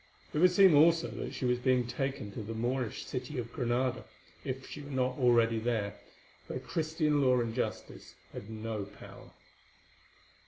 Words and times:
It 0.33 0.39
would 0.39 0.49
seem 0.49 0.73
also 0.73 1.09
that 1.11 1.31
she 1.35 1.45
was 1.45 1.59
being 1.59 1.85
taken 1.85 2.31
to 2.31 2.41
the 2.41 2.55
Moorish 2.55 3.05
city 3.05 3.37
of 3.37 3.53
Granada, 3.53 4.03
if 4.43 4.65
she 4.67 4.81
were 4.81 4.89
not 4.89 5.19
already 5.19 5.59
there, 5.59 5.93
where 6.47 6.57
Christian 6.57 7.21
law 7.21 7.39
and 7.39 7.53
justice 7.53 8.15
had 8.33 8.49
no 8.49 8.85
power. 8.85 9.29